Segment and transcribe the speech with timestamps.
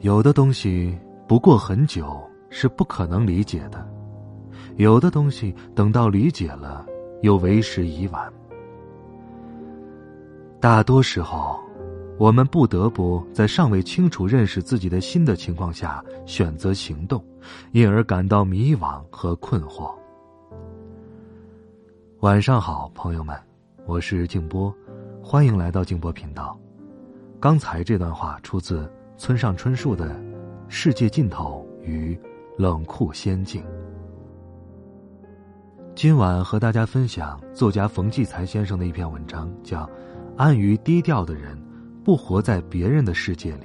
[0.00, 0.96] 有的东西
[1.26, 3.84] 不过很久是不可能理解的，
[4.76, 6.86] 有的东西等到理解了
[7.22, 8.32] 又为时已晚。
[10.60, 11.58] 大多时候，
[12.16, 17.22] 我们不得不在尚未清楚认识自己的心的情况下选择行动，
[17.72, 19.92] 因而感到迷惘和困惑。
[22.20, 23.36] 晚上好，朋友们，
[23.84, 24.72] 我是静波，
[25.20, 26.56] 欢迎来到静波频道。
[27.40, 28.88] 刚才这段话出自。
[29.18, 30.14] 村上春树的
[30.68, 32.16] 《世界尽头与
[32.56, 33.60] 冷酷仙境》。
[35.96, 39.84] 今晚和大家分享作家冯骥才先生的一篇文章，叫
[40.36, 41.60] 《安于低调的人
[42.04, 43.64] 不活在别人的世界里》。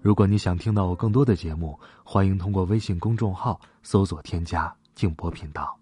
[0.00, 5.78] 如果你想听到我更多的节目，欢迎通过微信公众号搜索添加“静波频道”。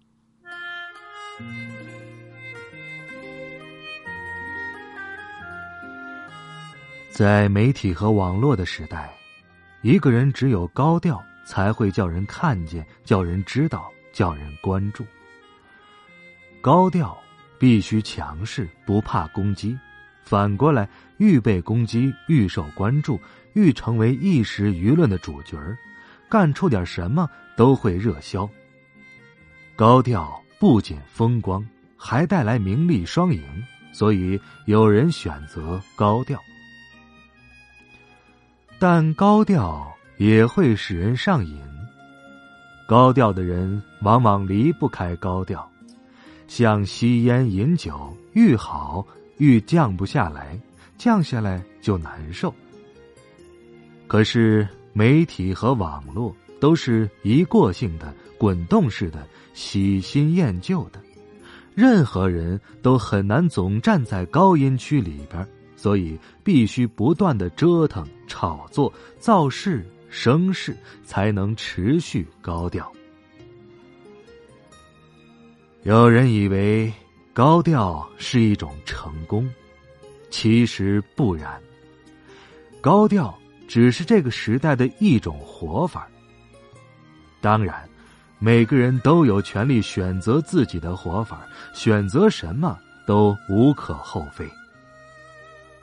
[7.11, 9.13] 在媒体和网络的时代，
[9.81, 15.05] 一个人只有高调，才会叫人看见、叫人知道、叫人关注。
[16.61, 17.15] 高调
[17.59, 19.77] 必须强势，不怕攻击；
[20.23, 20.87] 反过来，
[21.17, 23.19] 预备攻击，预受关注，
[23.51, 25.77] 愈成为一时舆论的主角儿，
[26.29, 28.49] 干出点什么都会热销。
[29.75, 33.43] 高调不仅风光，还带来名利双赢，
[33.91, 36.41] 所以有人选择高调。
[38.81, 41.55] 但高调也会使人上瘾。
[42.87, 45.71] 高调的人往往离不开高调，
[46.47, 49.05] 像吸烟饮酒，愈好
[49.37, 50.59] 愈降不下来，
[50.97, 52.51] 降下来就难受。
[54.07, 60.99] 可是媒体和网络都是一过性的、滚动式的、喜新厌旧的，
[61.75, 65.47] 任何人都很难总站在高音区里边。
[65.81, 72.91] 所以必须不断的折腾、炒作、造势、生事，才能持续高调。
[75.81, 76.93] 有人以为
[77.33, 79.49] 高调是一种成功，
[80.29, 81.59] 其实不然。
[82.79, 83.35] 高调
[83.67, 86.07] 只是这个时代的一种活法。
[87.41, 87.89] 当然，
[88.37, 91.41] 每个人都有权利选择自己的活法，
[91.73, 92.77] 选择什么
[93.07, 94.47] 都无可厚非。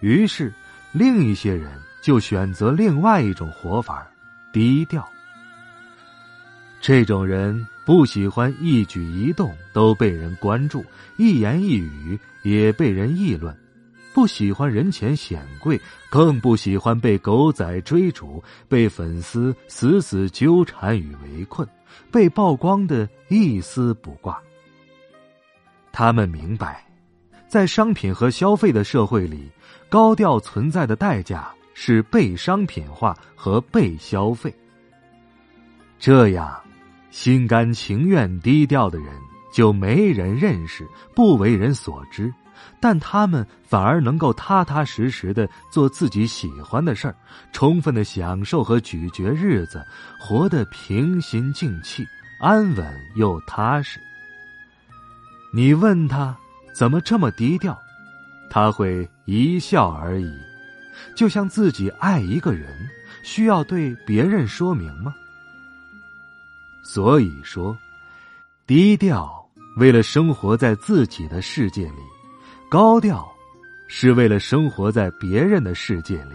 [0.01, 0.53] 于是，
[0.93, 1.71] 另一些人
[2.01, 4.07] 就选择另外一种活法
[4.53, 5.07] 低调。
[6.81, 10.85] 这种人不喜欢一举一动都被人关注，
[11.17, 13.53] 一言一语也被人议论；
[14.15, 21.69] 不喜欢人前显贵，更不喜欢被狗仔追逐，被粉丝死死纠缠与围困，
[22.13, 24.41] 被曝光的一丝不挂。
[25.91, 26.87] 他们明白，
[27.49, 29.51] 在商品和消费的社会里。
[29.89, 34.55] 高调存在的代价是被商品化和被消费。
[35.99, 36.61] 这样，
[37.11, 39.09] 心甘情愿低调的人
[39.53, 42.33] 就没人认识，不为人所知，
[42.81, 47.17] 但他们反而能够踏踏实实的做自己喜欢的事儿，
[47.51, 49.85] 充分的享受和咀嚼日子，
[50.21, 52.07] 活得平心静气、
[52.41, 53.99] 安稳又踏实。
[55.53, 56.37] 你问他
[56.75, 57.77] 怎么这么低调？
[58.51, 60.31] 他会一笑而已，
[61.15, 62.89] 就像自己爱一个人，
[63.23, 65.15] 需要对别人说明吗？
[66.83, 67.77] 所以说，
[68.67, 72.03] 低调为了生活在自己的世界里，
[72.71, 73.31] 高调
[73.87, 76.35] 是为了生活在别人的世界里。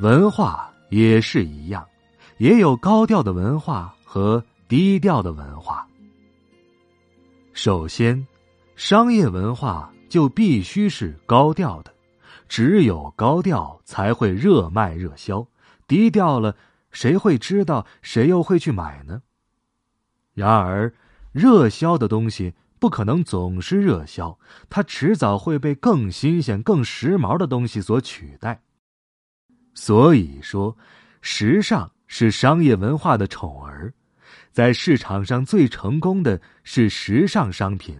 [0.00, 1.86] 文化也是一样，
[2.38, 5.86] 也有高调的文化和低调的文化。
[7.54, 8.26] 首先，
[8.76, 9.90] 商业文化。
[10.12, 11.94] 就必须是高调的，
[12.46, 15.48] 只有高调才会热卖热销。
[15.86, 16.54] 低调了，
[16.90, 17.86] 谁会知道？
[18.02, 19.22] 谁又会去买呢？
[20.34, 20.92] 然而，
[21.32, 24.38] 热销的东西不可能总是热销，
[24.68, 28.60] 它迟早会被更新鲜、更时髦的东西所取代。
[29.72, 30.76] 所以说，
[31.22, 33.90] 时尚是商业文化的宠儿，
[34.50, 37.98] 在市场上最成功的是时尚商品。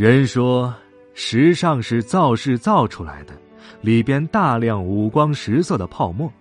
[0.00, 0.74] 人说，
[1.12, 3.34] 时尚是造势造出来的，
[3.82, 6.32] 里边大量五光十色的泡沫，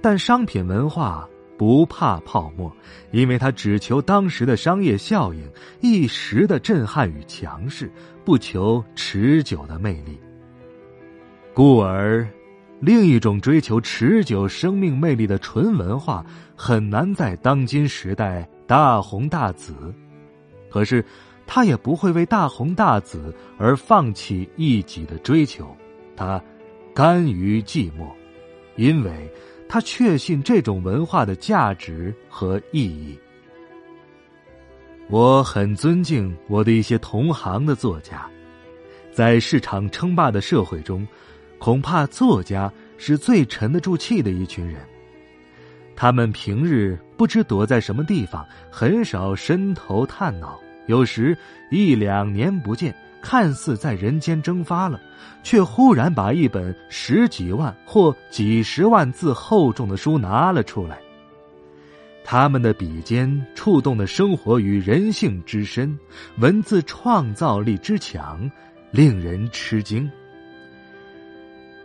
[0.00, 1.28] 但商品文化
[1.58, 2.74] 不怕泡沫，
[3.10, 5.46] 因为它只求当时的商业效应、
[5.82, 7.92] 一时的震撼与强势，
[8.24, 10.18] 不求持久的魅力。
[11.52, 12.26] 故而，
[12.80, 16.24] 另一种追求持久生命魅力的纯文化，
[16.56, 19.74] 很难在当今时代大红大紫。
[20.70, 21.04] 可是，
[21.46, 25.76] 他也不会为大红大紫而放弃一己的追求，
[26.16, 26.42] 他。
[26.96, 28.06] 甘于寂寞，
[28.76, 29.28] 因为
[29.68, 33.18] 他确信这种文化的价值和意义。
[35.08, 38.30] 我很尊敬我的一些同行的作家，
[39.12, 41.04] 在市场称霸的社会中，
[41.58, 44.80] 恐怕作家是最沉得住气的一群人。
[45.96, 51.36] 他们平日不知躲在什么地方，很少伸头探脑，有时
[51.70, 52.94] 一两年不见。
[53.26, 55.00] 看似在人间蒸发了，
[55.42, 60.98] 却忽然把一本十几万或几十万字厚重的书拿了出来。
[62.22, 65.98] 他们的笔尖触动的生活与人性之深，
[66.36, 68.50] 文字创造力之强，
[68.90, 70.06] 令人吃惊。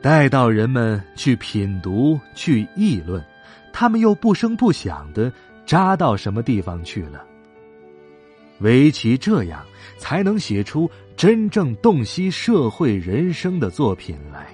[0.01, 3.23] 待到人们去品读、去议论，
[3.71, 5.31] 他们又不声不响的
[5.65, 7.23] 扎到什么地方去了？
[8.59, 9.65] 唯其这样，
[9.97, 10.89] 才能写出。
[11.17, 14.47] 真正洞悉社会人生的作品来。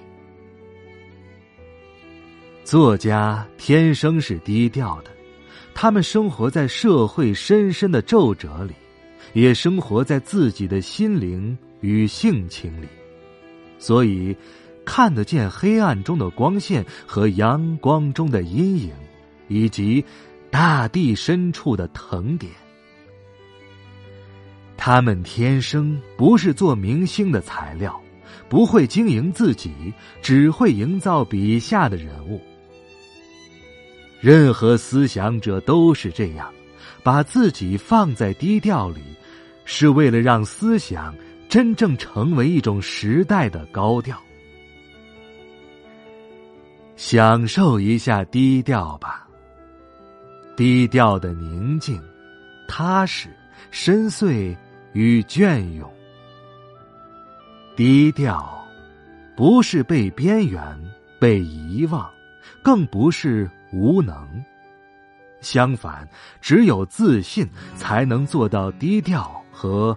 [2.64, 5.10] 作家天生是低调的，
[5.74, 8.72] 他们生活在社会深深的皱褶里，
[9.32, 12.88] 也生活在自己的心灵与性情里，
[13.78, 14.36] 所以
[14.84, 18.92] 看得见黑暗中的光线和阳光中的阴影，
[19.46, 20.04] 以及
[20.50, 22.50] 大地深处的藤点。
[24.76, 28.00] 他们天生不是做明星的材料，
[28.48, 29.72] 不会经营自己，
[30.22, 32.40] 只会营造笔下的人物。
[34.20, 36.52] 任何思想者都是这样，
[37.02, 39.00] 把自己放在低调里，
[39.64, 41.14] 是为了让思想
[41.48, 44.20] 真正成为一种时代的高调。
[46.96, 49.28] 享受一下低调吧，
[50.56, 52.00] 低调的宁静、
[52.66, 53.28] 踏实、
[53.70, 54.56] 深邃。
[54.96, 55.92] 与隽永，
[57.76, 58.66] 低调，
[59.36, 60.62] 不是被边缘、
[61.20, 62.10] 被遗忘，
[62.62, 64.26] 更不是无能。
[65.42, 66.08] 相反，
[66.40, 67.46] 只有自信，
[67.76, 69.94] 才能做到低调和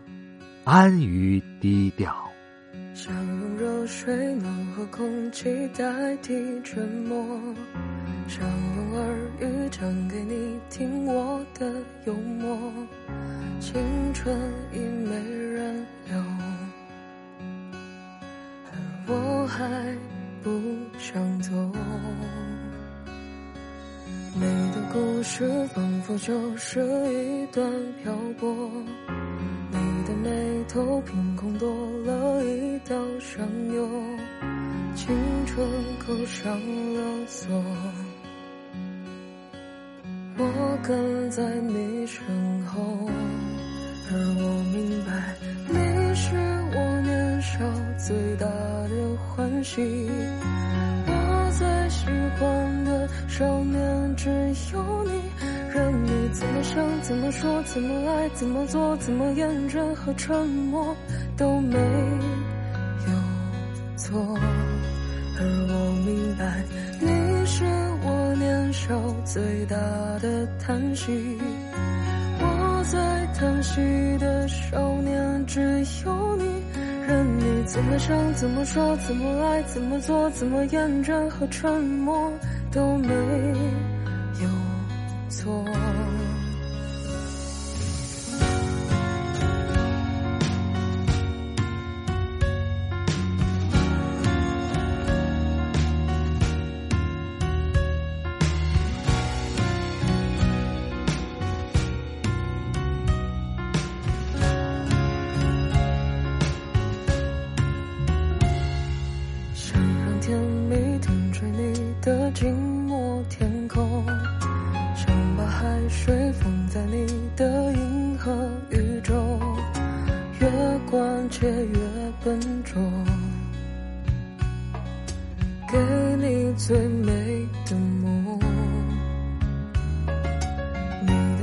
[0.66, 2.14] 安于低调。
[2.94, 7.26] 想用热水暖和空气代替沉默，
[8.28, 8.46] 想
[8.76, 11.74] 用耳语讲给你听我的
[12.06, 12.60] 幽默。
[14.22, 14.38] 春
[14.74, 16.18] 已没人留，
[18.66, 18.76] 而
[19.08, 19.96] 我还
[20.44, 20.50] 不
[21.00, 21.54] 想走。
[24.36, 24.42] 你
[24.74, 26.82] 的故事仿佛就是
[27.14, 27.66] 一段
[28.04, 28.70] 漂泊，
[29.72, 31.70] 你的眉头凭空多
[32.06, 33.90] 了一道伤忧，
[34.96, 35.66] 青春
[36.06, 36.54] 扣上
[36.94, 37.48] 了锁，
[40.38, 42.22] 我跟在你身
[42.66, 43.10] 后。
[44.12, 45.36] 而我明白，
[45.68, 45.76] 你
[46.16, 46.36] 是
[46.74, 47.60] 我年少
[47.96, 50.10] 最大的欢喜。
[51.06, 52.08] 我最喜
[52.40, 54.28] 欢的少年只
[54.74, 55.12] 有你，
[55.72, 60.96] 任你怎么想、怎么说、怎么爱、怎么做、怎么厌倦和沉默
[61.38, 63.14] 都没有
[63.96, 64.20] 错。
[65.38, 65.74] 而我
[66.04, 66.64] 明白，
[67.00, 67.64] 你是
[68.04, 69.78] 我年少最大
[70.20, 71.38] 的叹息。
[72.92, 75.62] 在叹息的少年只
[76.04, 76.44] 有你，
[77.08, 82.32] 任你怎么想、怎么说、怎么爱、怎么做、怎么厌倦和沉默
[82.72, 83.14] 都没
[84.42, 84.50] 有
[85.30, 85.64] 错。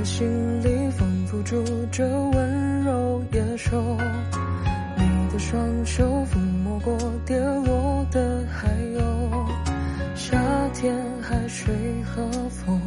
[0.07, 0.25] 心
[0.63, 1.61] 里封不住
[1.91, 3.97] 这温柔野兽
[4.95, 9.45] 你的双手抚摸过跌落的海鸥
[10.15, 10.41] 夏
[10.73, 12.79] 天海水和风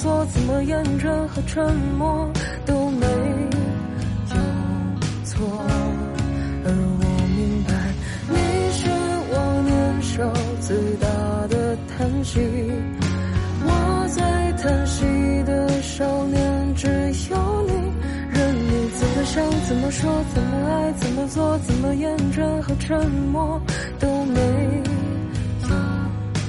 [0.00, 2.30] 爱、怎么做、怎么验证和沉默
[2.64, 4.36] 都没有
[5.24, 5.46] 错。
[6.64, 7.04] 而我
[7.36, 7.72] 明白，
[8.28, 8.36] 你
[8.72, 8.88] 是
[9.30, 9.34] 我
[9.66, 11.06] 年少最大
[11.48, 12.40] 的叹息。
[13.62, 15.04] 我在叹息
[15.44, 16.88] 的少年只
[17.30, 17.72] 有你，
[18.30, 23.60] 任你怎么想、怎么说、怎么爱、怎么做、怎么厌倦和沉默
[23.98, 24.40] 都没
[25.68, 25.70] 有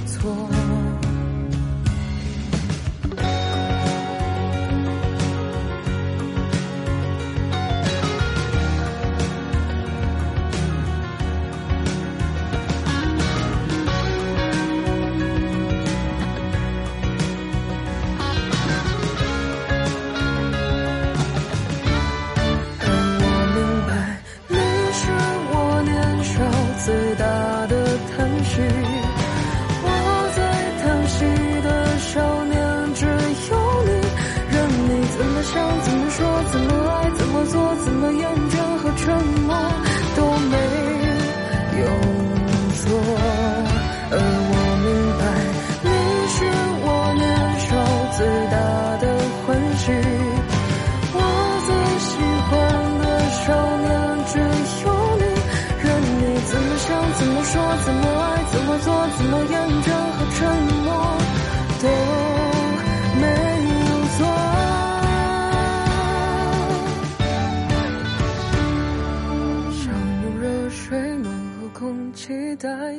[0.06, 0.61] 错。
[37.46, 39.91] 做、怎么厌倦和沉默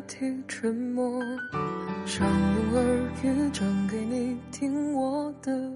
[0.06, 1.22] 听沉默
[2.04, 5.71] 想用耳语讲给你听我的